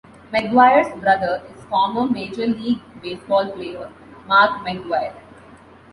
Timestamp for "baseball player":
3.03-3.93